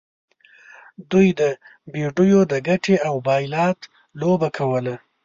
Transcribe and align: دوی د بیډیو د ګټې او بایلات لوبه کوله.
دوی 1.11 1.27
د 1.39 1.41
بیډیو 1.91 2.39
د 2.51 2.53
ګټې 2.67 2.95
او 3.07 3.15
بایلات 3.27 3.79
لوبه 4.21 4.49
کوله. 4.57 4.95